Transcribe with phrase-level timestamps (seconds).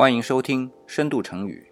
[0.00, 1.70] 欢迎收听《深度成语》。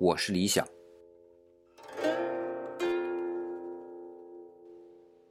[0.00, 0.66] 我是李想。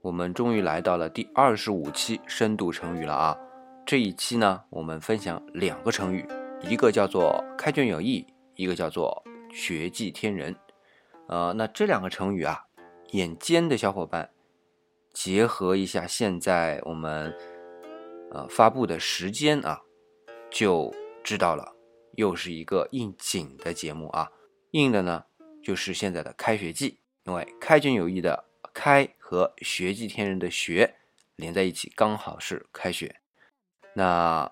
[0.01, 3.37] 我们终于来到了第二十五期深度成语了啊！
[3.85, 6.25] 这一期呢，我们分享两个成语，
[6.61, 9.21] 一个叫做“开卷有益”，一个叫做
[9.51, 10.55] “学技天人”。
[11.27, 12.63] 呃，那这两个成语啊，
[13.13, 14.31] 眼尖的小伙伴
[15.13, 17.31] 结合一下现在我们
[18.31, 19.83] 呃发布的时间啊，
[20.49, 20.91] 就
[21.23, 21.75] 知道了，
[22.15, 24.31] 又是一个应景的节目啊。
[24.71, 25.25] 应的呢，
[25.61, 30.95] 就是现在的开学季，因为“开卷有益”的“开”和“学技天人”的“学”
[31.37, 33.17] 连在一起，刚好是开学。
[33.93, 34.51] 那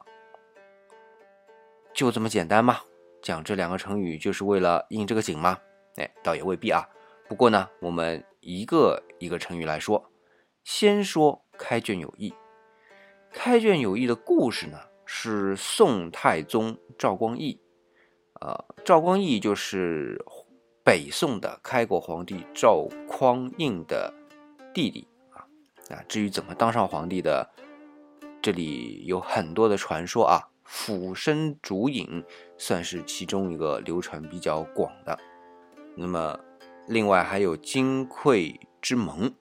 [1.96, 2.82] 就这么简单吗？
[3.24, 5.60] 讲这两个成语就是为了应这个景吗？
[5.96, 6.88] 哎，倒也未必啊。
[7.28, 10.12] 不过呢，我们一个一个成语来说，
[10.64, 12.34] 先说“开卷有益”。
[13.32, 17.62] 开卷有益的故事呢，是宋太宗赵光义。
[18.42, 20.22] 呃，赵光义就是
[20.84, 24.14] 北宋的开国皇帝赵匡胤的
[24.74, 25.46] 弟弟啊。
[25.96, 27.50] 啊，至于怎么当上皇帝的，
[28.42, 30.50] 这里有很多的传说啊。
[30.64, 32.24] 俯身烛影
[32.58, 35.20] 算是其中一个流传比较广的。
[35.98, 36.40] 那么，
[36.92, 39.34] 另外还有金匮之盟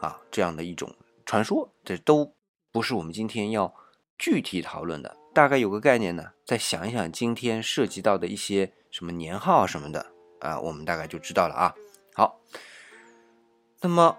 [0.00, 0.92] 啊这样的一种
[1.24, 2.34] 传说，这都
[2.72, 3.72] 不是我们今天要
[4.18, 5.16] 具体讨论的。
[5.32, 10.06] 大概有个概念呢，再想一想今天涉及到的一些什么年号什么的
[10.40, 11.72] 啊，我们大概就知道了啊。
[12.14, 12.40] 好，
[13.80, 14.18] 那么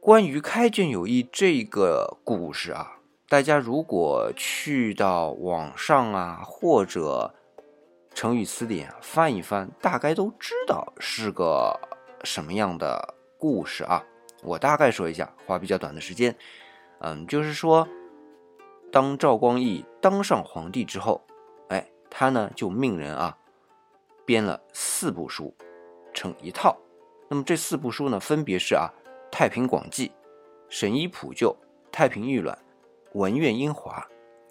[0.00, 7.34] 关于开卷有益这个故事啊，大家如果去到网上啊，或者
[8.14, 11.78] 成语词典翻一翻，大概都知道是个
[12.26, 14.04] 什么样的故事啊。
[14.42, 16.36] 我大概说一下，花比较短的时间，
[16.98, 17.88] 嗯，就是说。
[18.92, 21.20] 当赵光义当上皇帝之后，
[21.68, 23.36] 哎，他呢就命人啊
[24.24, 25.54] 编了四部书，
[26.14, 26.74] 成一套。
[27.28, 28.88] 那么这四部书呢，分别是啊
[29.30, 30.08] 《太平广记》
[30.70, 31.50] 《神医普救》
[31.90, 32.56] 《太平御览》
[33.18, 34.00] 《文苑英华》。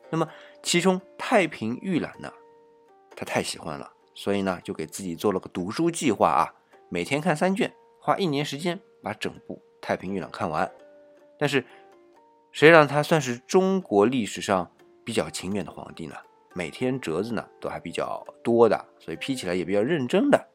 [0.09, 0.27] 那么
[0.61, 2.31] 其中《太平御览》呢，
[3.15, 6.53] 他太喜欢了，所以呢就给自己做了个读书计划啊，
[6.89, 10.71] 每天看三卷，花一年时间把整部《太平御览》看完。
[11.37, 11.65] 但是。
[12.51, 14.71] 谁让他算是中国历史上
[15.03, 16.15] 比较勤勉的皇帝呢？
[16.53, 20.47] 每天折子呢都还比较多的，所以批起来也比较认真的。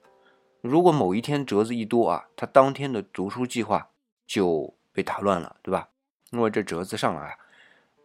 [0.62, 3.91] 如果某一天折子一多啊，他当天的读书计划
[4.26, 5.91] 就被打乱了，对吧？
[6.30, 7.36] 因为这折子上来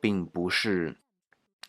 [0.01, 0.97] 并不是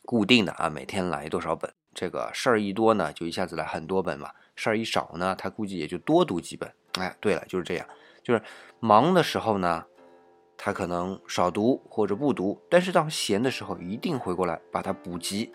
[0.04, 1.72] 固定的啊，每天来多少本？
[1.94, 6.68] 这个事儿一多呢，就一下子来很多本嘛；事儿一少呢，他估计也就多读几本。
[6.98, 7.86] 哎，对了，就是这样，
[8.22, 8.42] 就是
[8.80, 9.84] 忙的时候呢。
[10.58, 15.52] 他可能少读或者不读，但是当闲的时候一定回过来把它补齐，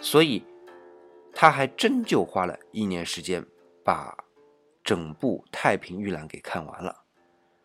[0.00, 0.44] 所以
[1.32, 3.46] 他还真就花了一年时间
[3.84, 4.12] 把
[4.82, 7.04] 整部《太平御览》给看完了。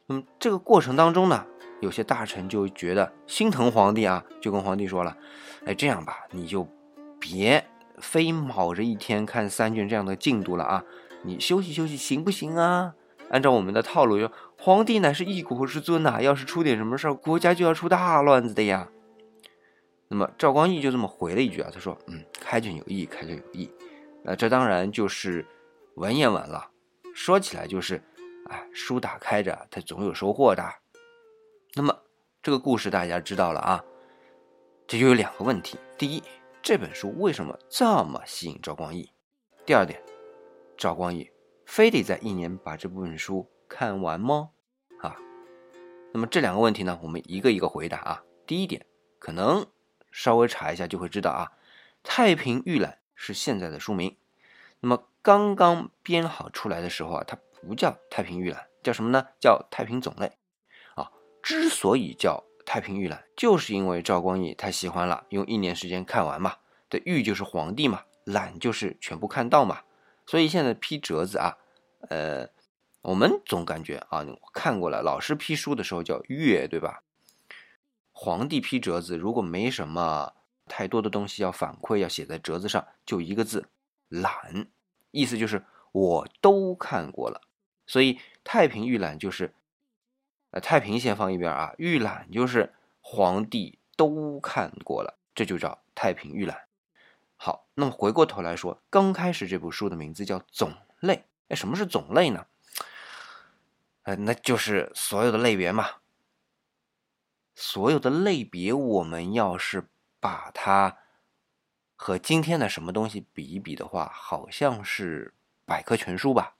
[0.06, 1.44] 那么这个过程当中呢，
[1.81, 5.18] 有些大臣就觉得心疼皇帝啊，就跟皇帝说了
[5.66, 6.68] ：“哎，这样吧，你就
[7.19, 7.68] 别
[8.02, 10.84] 非卯着一天看三卷这样的进度了啊，
[11.24, 12.96] 你休息休息行不行啊？”
[13.30, 18.90] 按照我们的套路，皇帝乃是一国之尊呐，要是出点什么事儿，国家就要出大乱子的呀。
[20.08, 23.70] 那么赵光义就这么回了一句啊，他说：“嗯，开卷有益，开卷有益。”
[24.26, 25.46] 那这当然就是
[25.96, 26.72] 文言文了。
[27.14, 28.02] 说起来就是，
[28.50, 30.64] 哎，书打开着，它总有收获的。
[31.76, 31.96] 那么
[32.42, 33.84] 这个故事大家知道了啊，
[34.88, 36.24] 这就有两个问题：第一，
[36.69, 39.12] 这本书为什么这么吸引赵光义？
[39.66, 40.00] 第二点，
[40.78, 41.31] 赵光义。
[41.66, 44.52] 非得在一年把这部分书看完吗？
[45.02, 45.18] 啊，
[46.13, 48.24] 那么这两个问题呢，我们一个一个回答啊。
[48.46, 48.85] 第一点，
[49.18, 49.66] 可能
[50.12, 51.53] 稍微查一下就会知道啊，
[52.03, 54.16] 《太平御览》是现在的书名。
[54.81, 59.25] 那么刚刚编好出来的时候啊，它不叫《太平御览》，叫什么呢？
[59.39, 60.38] 叫《太平总类》
[61.01, 61.12] 啊。
[61.42, 66.57] 之所以叫《太平御览》，就是因为赵光义太喜欢了，用一年时间看完嘛。
[66.88, 69.81] 这御就是皇帝嘛，览就是全部看到嘛。
[70.27, 71.57] 所以现在批折子啊，
[72.10, 72.48] 呃，
[73.01, 74.24] 我们总感觉啊，
[74.54, 77.01] 看过了，老师批书的时候叫阅，对吧？
[78.12, 80.33] 皇帝批折子，如果没什么
[80.68, 83.68] 太多的东西要反馈，要写在折子上，就一个字
[84.10, 84.68] 览，
[85.10, 87.42] 意思就是我都看过了。
[87.88, 89.56] 所以太平御览就是，
[90.51, 96.66] 呃，太平先放一边啊，预览就是皇帝都看过了，这就叫太平预览。
[97.36, 101.16] 好，那么回过头来说，刚开始这部书的名字叫《种类》。
[101.50, 102.46] 哎，什么是种类呢？
[104.04, 105.86] 呃，那就是所有的类别嘛。
[107.56, 110.98] 所有的类别，我们要是把它
[111.96, 115.34] 和今天的什么东西比一比的话，好像是
[115.66, 116.56] 百科全书吧？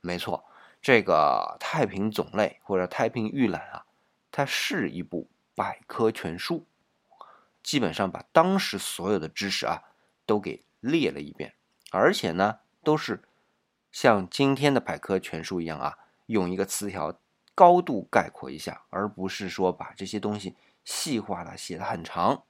[0.00, 0.47] 没错，
[0.80, 3.86] 这个《太平种类》或者《太平御览》啊，
[4.30, 6.66] 它是一部百科全书，
[7.62, 9.82] 基本上把当时所有的知识啊
[10.24, 11.54] 都给列了一遍，
[11.90, 13.22] 而且呢，都是
[13.90, 17.18] 像今天的百科全书一样啊，用一个词条。
[17.54, 20.54] 高度概括一下，而不是说把这些东西
[20.84, 22.44] 细化了写的很长。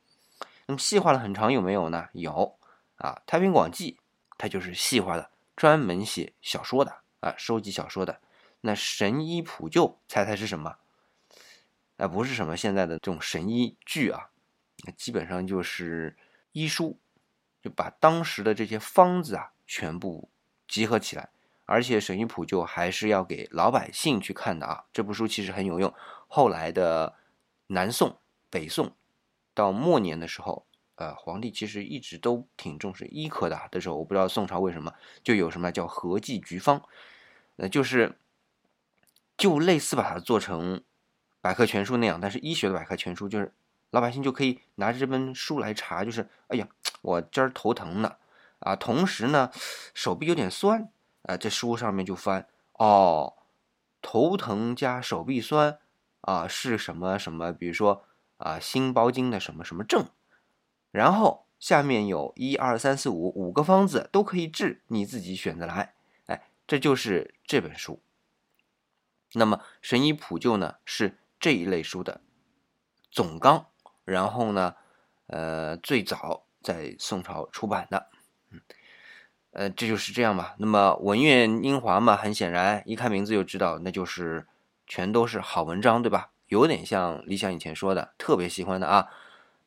[0.66, 2.10] 那么细化了很长有没有呢？
[2.12, 2.58] 有
[2.96, 3.92] 啊，《太平广记》
[4.36, 8.20] 它就是细化的，专门写小说的啊，收集小说的。
[8.60, 10.76] 那《神医普救》猜猜是什么？
[11.96, 14.30] 那不是什么现在的这种神医剧啊，
[14.84, 16.16] 那基本上就是
[16.52, 16.98] 医书，
[17.60, 20.28] 就把当时的这些方子啊全部
[20.66, 21.30] 集合起来。
[21.66, 24.86] 而且《神医普救》还是要给老百姓去看的啊！
[24.90, 25.92] 这部书其实很有用。
[26.26, 27.16] 后来的
[27.66, 28.18] 南宋、
[28.48, 28.96] 北宋
[29.52, 30.66] 到末年的时候，
[30.98, 33.58] 呃，皇帝其实一直都挺重视医科的。
[33.70, 34.92] 的时候，我不知道宋朝为什么
[35.22, 36.82] 就有什么叫合剂局方，
[37.56, 38.18] 呃，就是
[39.36, 40.82] 就类似把它做成
[41.40, 43.52] 百科全书那样，但是医学的百科全书，就是
[43.90, 46.68] 老百姓就可以拿着这本书来查，就是哎呀，
[47.02, 48.16] 我今儿头疼呢，
[48.58, 49.50] 啊，同时呢，
[49.94, 50.90] 手臂有点酸。
[51.22, 53.34] 啊，这书上面就翻哦，
[54.00, 55.78] 头疼加手臂酸
[56.22, 57.52] 啊，是什么什么？
[57.52, 58.04] 比如说
[58.38, 60.06] 啊，心包经的什么什么症，
[60.98, 65.94] 然后下面有一二三四五五个方子都可以治，你自己选择来。
[66.26, 68.02] 哎，这就是这本书。
[69.34, 72.20] 那么《神医普救》呢，是这一类书的
[73.12, 73.66] 总纲，
[74.04, 74.74] 然后呢，
[75.28, 78.08] 呃，最早在宋朝出版的，
[78.50, 78.60] 嗯。
[79.52, 80.56] 呃，这就是这样吧。
[80.58, 84.48] 那么文苑英华嘛，很显然一看名字就知道，那就是
[84.84, 86.32] 全都是好文章，对吧？
[86.48, 89.08] 有点像李想以前说的，特别喜欢的啊，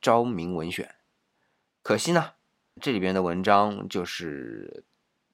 [0.01, 0.93] 昭明文选。
[1.81, 2.33] 可惜呢，
[2.79, 4.83] 这里边的文章就是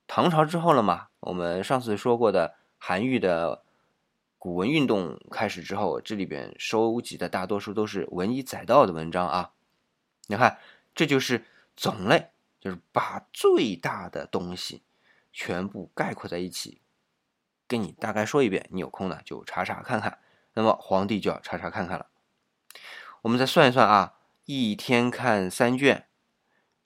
[0.08, 1.08] 唐朝之后了嘛。
[1.20, 3.64] 我们上次说过的韩愈的
[4.38, 9.52] 古文运动开始之后，这里边收集的大多数都是文以载道的文章啊。
[10.28, 10.58] 你看，
[10.96, 11.46] 这就是
[11.76, 12.32] 种类。
[12.60, 14.82] 就是把最大的东西
[15.32, 16.82] 全部概括在一起，
[17.68, 18.68] 跟你大概说一遍。
[18.72, 20.18] 你有空呢就查查看看。
[20.54, 22.08] 那么皇帝就要查查看看了。
[23.22, 24.16] 我们再算一算啊，
[24.46, 26.07] 一天看三卷，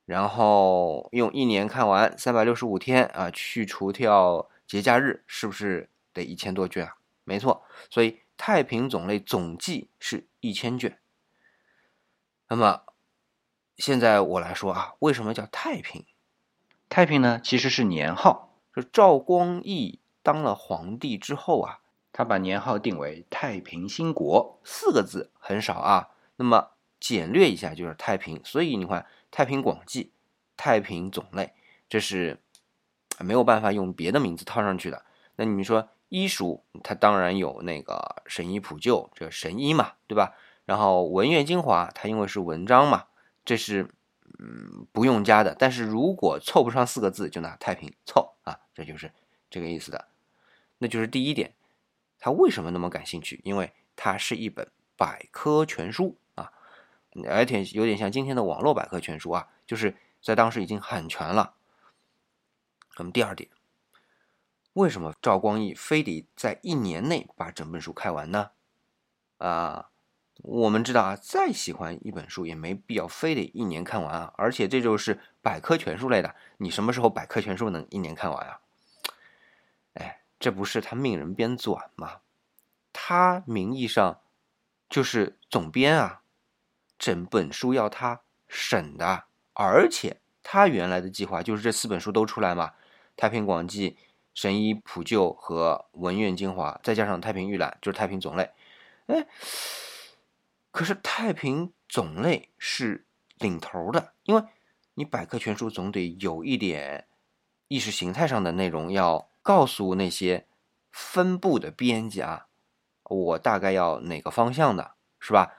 [0.06, 6.96] 然后用一年看完三百六十五天啊，去除掉节假日，是不是得一千多卷啊？
[7.24, 11.00] 没错，所以太平种类总计是一千卷。
[12.48, 12.82] 那么。
[13.78, 16.06] 现在我来说啊，为什么叫太平？
[16.88, 18.54] 太平呢，其实是年号。
[18.76, 21.80] 是赵光义当了皇帝之后啊，
[22.14, 26.10] 他把年号定为太平兴国，四个字很少啊。
[26.36, 26.72] 那么
[27.02, 28.40] 简略一下就是太平。
[28.46, 30.04] 所以你看《太平广记》
[30.56, 31.44] 《太平种类》，
[31.90, 32.40] 这是
[33.20, 35.04] 没有办法用别的名字套上去的。
[35.36, 37.96] 那你说医书，它当然有那个
[38.26, 40.36] 《神医普救》，这神医嘛，对吧？
[40.66, 43.08] 然后《文苑精华》，它因为是文章嘛。
[43.44, 43.90] 这是
[44.38, 49.12] 嗯不用加的，但是如果凑不上四个字，就拿太平凑啊，这就是
[49.50, 50.08] 这个意思的。
[50.78, 51.54] 那就是第一点，
[52.20, 53.42] 他为什么那么感兴趣？
[53.44, 56.18] 因为它是一本百科全书，
[57.30, 61.56] 而且有点像今天的网络百科全书啊，就是在当时已经很全了。
[62.98, 63.50] 那么第二点，
[64.74, 68.52] 为什么赵光义非得在一年内把整本书看完呢？
[69.38, 69.88] 啊？
[70.44, 78.60] 我们知道啊，再喜欢一本书也没必要非得一年看完啊，而且这就是百科全书类的，你什么时候百科全书能一年看完啊？
[79.94, 82.22] 哎，这不是他命人编纂吗？
[82.92, 84.20] 他名义上
[84.90, 86.24] 就是总编啊，
[87.02, 92.68] 整本书要他审的，而且他原来的计划就是这四本书都出来嘛，
[93.18, 93.90] 《太平广记》
[94.36, 98.44] 《神医普救》和《文苑精华》，再加上《太平御览》，就是《太平种类》，
[99.08, 99.26] 哎。
[100.70, 103.06] 可是太平种类是
[103.40, 104.44] 领头的，因为
[104.94, 107.08] 你百科全书总得有一点
[107.68, 110.48] 意识形态上的内容，要告诉那些
[110.90, 112.46] 分部的编辑啊，
[113.04, 115.52] 我大概要哪个方向的，是吧？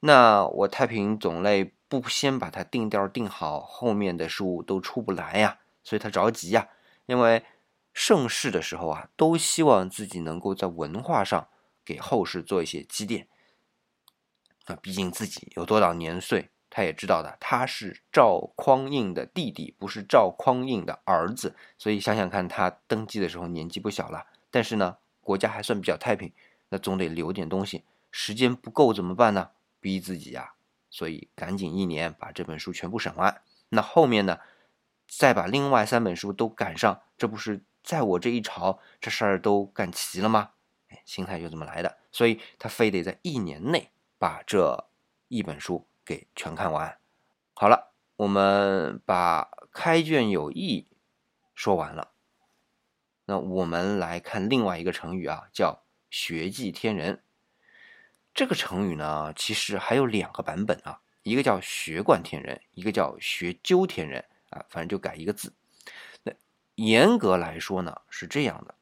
[0.00, 6.68] 那我太平种类不先把它定调定好，后面的书都出不来呀，所以他着急呀，
[7.06, 7.44] 因为
[7.92, 11.48] 盛世的时候啊，都希望自己能够在文化上
[11.84, 13.26] 给后世做一些积淀。
[14.66, 17.36] 那毕竟自己有多少年岁，他也知道的。
[17.40, 24.26] 他是赵匡胤的弟弟，不是赵匡胤的儿子，所以想想看，他登基的时候年纪不小了。
[24.50, 26.30] 但是呢，国家还算比较太平，
[26.68, 27.84] 那总得留点东西。
[28.10, 29.50] 时间不够怎么办呢？
[29.80, 30.54] 逼自己呀，
[30.90, 33.42] 所以赶紧一年把这本书全部审完。
[33.70, 34.40] 那后面呢，
[35.06, 40.52] 再把另外三本书都赶上，这不是在我这一朝这事儿都干齐了吗？
[40.88, 41.98] 哎，心态就这么来的。
[42.10, 44.88] 所以他非得在一年内把这
[45.28, 46.98] 一本书给全看完。
[47.52, 50.88] 好了，我们把开卷有益
[51.54, 52.12] 说完了。
[53.26, 57.22] 那我们来看另外一个成语啊，叫学记天人。
[58.38, 65.52] 这个成语呢，其实还有两个版本啊，一个叫学贯天人，一个叫学究天人啊，反正就改一个字。
[66.22, 66.32] 那
[66.76, 68.76] 严格来说呢，是这样的：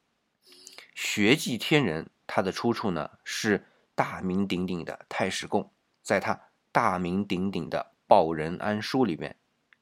[0.94, 5.70] 学记天人，它的出处呢是大名鼎鼎的太史公，
[6.02, 6.38] 在他
[6.70, 9.36] 大名鼎鼎的《报任安书》里面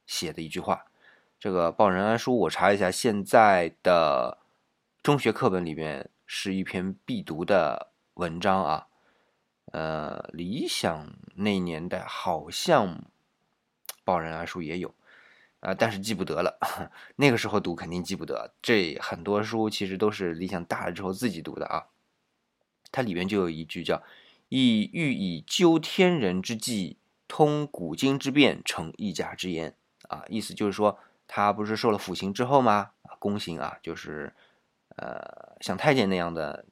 [0.06, 0.84] 写的一句话。
[1.40, 4.38] 这个《报任安书》，我查一下，现在的。
[5.02, 8.86] 中学课本里面是一篇必读的文章啊，
[9.74, 12.96] 呃，理想那年代好像
[14.04, 14.94] 《报任安书》也有
[15.58, 16.60] 啊，但是记不得了。
[17.16, 21.86] 那个时候读肯定记不得，这很多书其实都是理想大了之后自己读的啊。
[22.92, 24.04] 它里边就有一句叫
[24.48, 29.76] “以欲以究天人之际，通古今之变，成一家之言”
[30.08, 32.92] 啊，意思就是说他不是受了腐刑之后吗？
[33.02, 34.32] 啊，宫刑啊，就是。
[34.96, 36.66] 呃，像太监那样的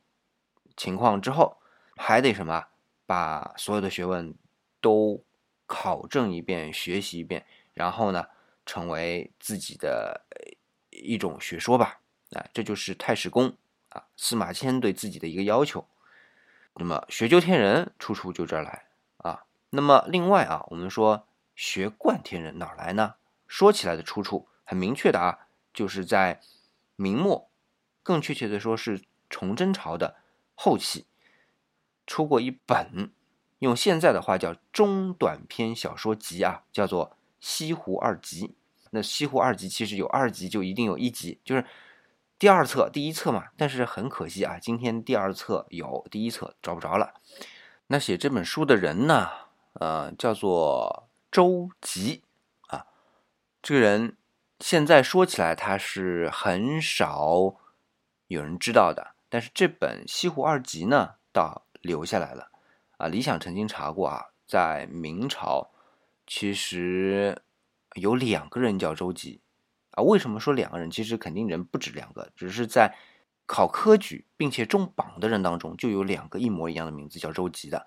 [0.77, 1.57] 情况之后，
[1.97, 2.67] 还得什么？
[3.07, 4.35] 把所有的学问
[4.81, 5.25] 都
[5.67, 8.27] 考证一遍、学习一遍，然后呢，
[8.65, 10.25] 成为自己的
[10.91, 12.01] 一种学说吧。
[12.33, 13.57] 啊，这就是太史公
[13.91, 15.87] 啊，司马迁对自己的一个要求。
[16.77, 18.87] 那么，学究天人出处就这儿来
[19.19, 19.45] 啊。
[19.69, 23.17] 那么，另外啊，我们说学贯天人哪儿来呢？
[23.47, 26.41] 说起来的出处很明确的啊，就是在
[26.97, 27.51] 明末。
[28.03, 30.17] 更确切的说，是崇祯朝的
[30.55, 31.05] 后期
[32.07, 33.13] 出过一本，
[33.61, 38.49] 用现在的话叫中短篇小说集啊，叫做《西湖二集》。
[38.91, 41.65] 那《西湖二集》其实有二集，就一定有一集，就是
[42.39, 43.47] 第二册、第一册嘛。
[43.57, 47.15] 但是很可惜啊，今天第二册有，第一册找不着了。
[47.87, 49.29] 那写这本书的人呢，
[49.75, 52.23] 呃，叫做周吉
[52.69, 52.87] 啊。
[53.63, 54.17] 这个人
[54.61, 57.57] 现在说起来，他是很少。
[58.29, 62.51] 有人知道的，但是这本《西湖二集》呢，倒留下来了。
[62.97, 65.71] 啊，李想曾经查过啊，在明朝，
[66.27, 67.43] 其实
[67.97, 69.43] 有两个人叫周吉。
[69.91, 70.91] 啊，为什么说两个人？
[70.91, 72.97] 其实肯定人不止两个，只是在
[73.45, 77.87] 考科举并且中榜的人当中，就有两个一模一样的名字叫周吉的。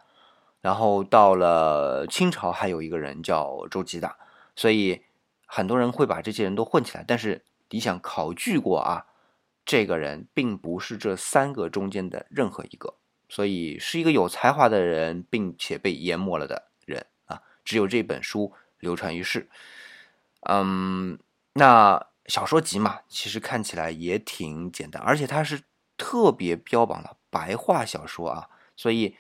[0.62, 4.16] 然后到了清朝，还有一个人叫周吉的，
[4.56, 5.02] 所以
[5.46, 7.04] 很多人会把这些人都混起来。
[7.08, 9.08] 但是李想考据过啊。
[9.68, 12.94] 这个人并不是这三个中间的任何一个，
[13.30, 17.42] 所以是一个有才华的人，并且被淹没了的人啊！
[17.64, 19.50] 只有这本书流传于世。
[20.42, 21.20] 嗯，
[21.54, 25.64] 那小说集嘛，其实看起来也挺简单，而且它是
[25.98, 29.16] 特别标榜了白话小说啊，所以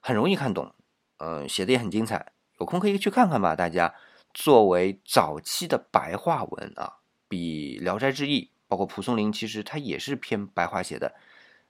[0.00, 0.74] 很容易看懂。
[1.18, 3.94] 嗯，写的也很精彩，有空可以去看看吧，大家。
[4.32, 8.44] 作为早期的白话文啊，比《聊斋志异》。
[8.68, 11.12] 包括蒲松龄，其实他也是偏白话写的，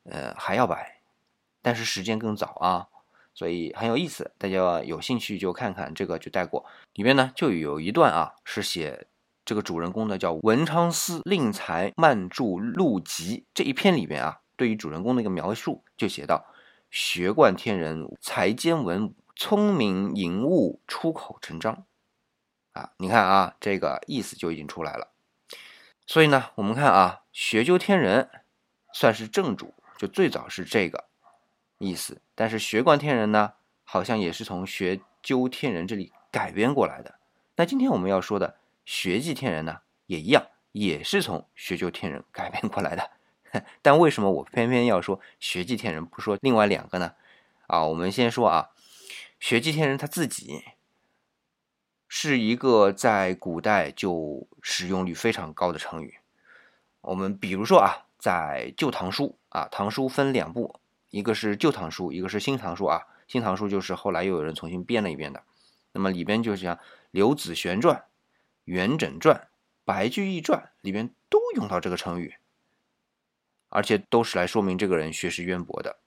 [0.05, 1.00] 呃，还要白，
[1.63, 2.89] 但是时间更早啊，
[3.35, 4.33] 所以很有意思。
[4.39, 6.65] 大家有兴趣就看看这个，就带过。
[6.95, 9.07] 里面呢就有一段啊，是写
[9.45, 16.47] 这个主人公的，叫文昌司令才漫著录集这一篇里面啊，对于主人公的一个描述，就写到
[16.91, 21.85] 学贯天人，才兼文武，聪明颖悟，出口成章。
[22.73, 25.13] 啊，你看啊，这个意思就已经出来了。
[26.07, 28.29] 所以呢，我们看啊，学究天人
[28.93, 31.05] 算是正主，就最早是这个
[31.81, 32.23] 意思。
[32.37, 37.17] 但是学贯天人呢，好像也是从学究天人这里改编过来的。
[37.57, 43.11] 那今天我们要说的学记天人呢，也一样，也是从学究天人改编过来的。
[43.83, 47.15] 但为什么我偏偏要说学记天人，不说另外两个呢？
[47.67, 48.71] 啊，我们先说啊，
[49.41, 50.63] 学记天人他自己。
[52.13, 56.19] 是一个在古代就使用率非常高的成语。
[57.03, 60.80] 我们比如说啊，在《旧唐书》啊，《唐书》分两部，
[61.11, 62.99] 一个是《旧唐书》，一个是《新唐书》啊。
[63.27, 65.43] 《新唐书》就是后来又有人重新编了一遍的。
[65.93, 66.77] 那么里边就像
[67.11, 67.97] 《刘子玄传》
[68.65, 69.37] 《元稹传》
[69.85, 72.35] 《白居易传》里边都用到这个成语，
[73.69, 75.99] 而且都是来说明这个人学识渊博的。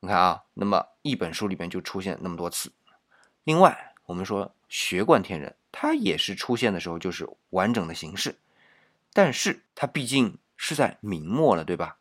[0.00, 2.72] 你看啊，那么一本书里边就出现那么多次。
[3.44, 4.54] 另外，我们说。
[4.66, 8.34] 学贯天人，它也是出现的时候就是完整的形式，
[9.12, 11.98] 但是它毕竟是在明末了，对吧？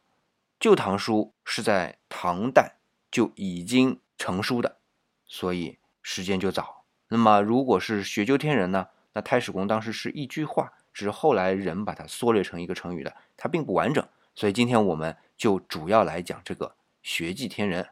[0.63, 2.77] 旧唐书是在唐代
[3.12, 4.77] 就已经成书的，
[5.25, 6.86] 所以时间就早。
[7.10, 8.88] 那么如果是学究天人呢？
[9.12, 14.08] 那太史公当时是一句话，只是后来人把它缩略成一个成语的，它并不完整。
[14.36, 17.89] 所以今天我们就主要来讲这个学济天人。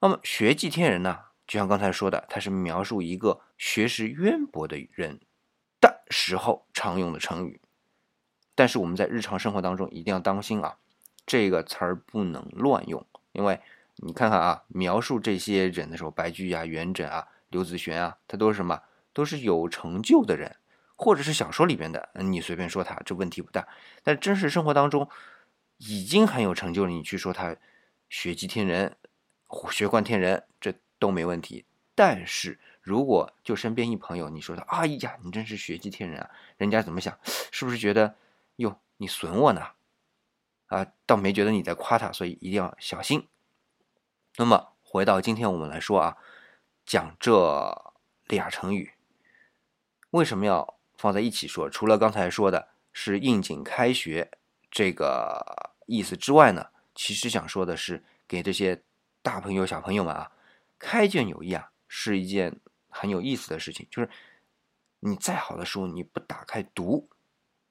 [0.00, 5.20] 那么学济天人呢，就像刚才说的，它是描述一个学识渊博的人
[5.78, 7.60] 的时候常用的成语。
[8.54, 10.78] 但是我们在日常生活当中一定要当心啊，
[11.26, 13.60] 这个词儿不能乱用，因为
[13.96, 18.82] 你看看啊，描述这些人的时候，白居易啊、元稹啊、刘子玄啊，他都是什么？
[19.12, 20.56] 都是有成就的人。
[20.96, 23.66] 或者是小说里边的，你随便说他，这问题不大。
[24.04, 25.08] 但真实生活当中，
[25.78, 27.56] 已经很有成就了，你去说他
[28.08, 28.96] 学记天人、
[29.72, 31.64] 学贯天人，这都没问题。
[31.96, 37.18] 但是如果就身边一朋友，你说他，哎呀，你真是学记天人啊，人家怎么想？
[37.50, 38.14] 是不是觉得
[38.56, 39.62] 哟，你损我呢？
[40.66, 43.28] 啊，倒没觉得你在夸他，所以一定要小心。
[44.36, 46.16] 那么回到今天我们来说啊，
[46.84, 47.94] 讲这
[48.26, 48.92] 俩成语，
[50.10, 50.74] 为什么要？
[50.96, 54.30] 放在一起说，除了刚才说的是应景开学
[54.70, 58.80] 这个意思之外呢，其实想说的是给这些
[59.20, 60.30] 大朋友小朋友们啊，
[60.78, 63.86] 开卷有益啊，是一件很有意思的事情。
[63.90, 64.08] 就是
[65.00, 67.10] 你再好的书，你不打开读，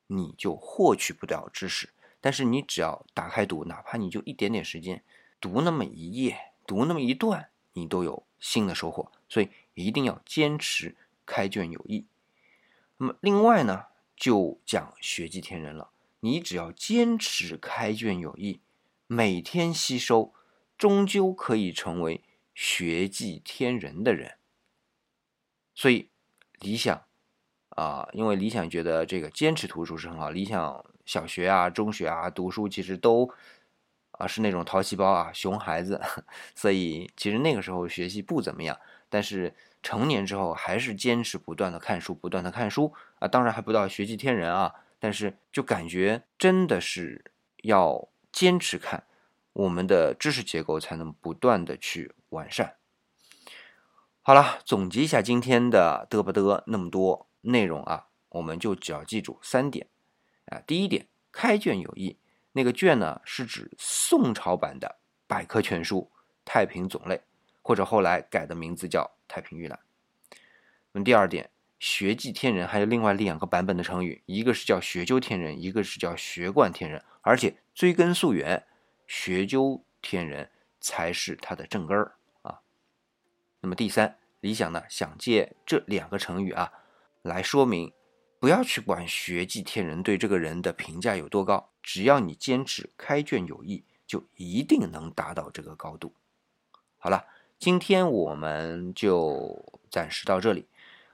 [0.06, 1.88] 你就获取不了知识；
[2.24, 5.04] 但是你只要打开读，哪怕你就一点点时间，
[5.42, 9.12] 读那么一页，读那么一段，你都有新的收获。
[9.28, 12.06] 所以一定要坚持开卷有益。
[12.96, 15.90] 那么另外呢，就讲学记天人了。
[16.22, 18.62] 你只要坚持开卷有益，
[19.06, 20.34] 每天吸收，
[20.78, 22.24] 终究可以成为
[22.56, 24.38] 学记天人的人。
[25.76, 26.10] 所以
[26.60, 27.04] 理想
[27.72, 30.30] 啊，因为理想觉得这个坚持读书是很好。
[30.30, 33.30] 理想小学啊、中学啊读书其实都
[34.12, 36.02] 啊是那种淘气包啊、熊孩子，
[36.56, 39.54] 所以其实那个时候学习不怎么样，但是。
[39.86, 49.04] 成年之后还是坚持不断的看书，不断的看书啊，当然还不到学习天人啊，但是就感觉真的是要坚持看，
[49.52, 52.78] 我们的知识结构才能不断的去完善。
[54.22, 59.88] 好了，总结一下今天的嘚不嘚那么多内容啊，我们就只要记住三点
[60.54, 60.64] 啊。
[60.66, 62.18] 第一点，开卷有益，
[62.52, 66.12] 那个卷呢是指宋朝版的百科全书
[66.46, 67.16] 《太平种类》，
[67.62, 69.12] 或者后来改的名字叫。
[69.26, 69.80] 太平御览。
[70.92, 78.64] 那么第二点，学记天人还有另外两个版本的成语，一个是叫学究天人，一个是叫学贯天人，而且追根溯源，
[79.08, 82.14] 学究天人才是它的正根儿
[82.44, 82.60] 啊。
[83.62, 86.72] 那么第三，理想呢想借这两个成语啊
[87.24, 87.92] 来说明，
[88.44, 96.14] 不要去管学记天人对这个人的评价有多高，只要你坚持开卷有益，就一定能达到这个高度。
[96.98, 97.24] 好了。
[97.58, 100.68] 今天我们就暂时到这里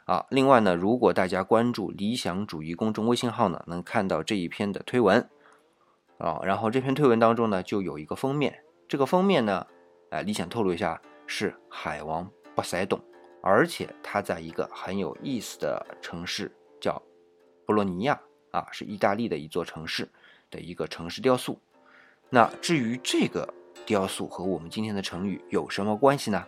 [0.06, 0.26] 啊。
[0.32, 5.30] 另外呢，如果大家关注理想主义公众微信号呢，能看到这一篇的推文
[6.18, 6.40] 啊。
[6.42, 9.68] 然后这篇推文当中呢，就有一个封面，这个封面呢，
[10.10, 13.00] 哎，理想透露一下，是海王波塞冬，
[13.44, 17.00] 而且他在一个很有意思的城市叫
[17.70, 20.10] 博洛尼亚啊，是意大利的一座城市
[20.50, 21.60] 的一个城市雕塑。
[22.32, 23.54] 那至于这个。
[23.86, 26.46] 雕塑和我们今天的成语有什么关系呢？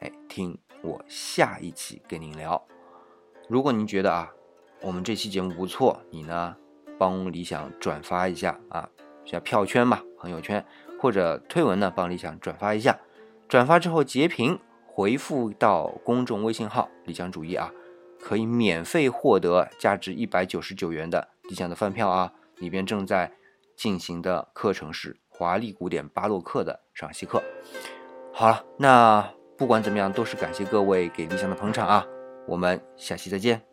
[0.00, 2.60] 哎，听我下一期跟您聊。
[3.48, 4.32] 如果您觉得啊，
[4.80, 6.56] 我们这期节目不错，你呢
[6.98, 8.88] 帮理想转发一下啊，
[9.24, 10.64] 像票圈嘛，朋友圈
[10.98, 12.98] 或者推文呢，帮理想转发一下。
[13.48, 17.70] 转发之后截屏回复到公众微信号“理想主义”啊，
[18.22, 23.32] 可以免费获得价值一百九十九元的理想的饭票啊，里边正在
[23.76, 25.16] 进行的课程是。
[25.34, 27.42] 华丽古典巴洛克的赏析课，
[28.32, 32.06] 好了，那不管怎么样，都是感谢各位给理想的捧场啊！
[32.46, 33.71] 我们下期再见。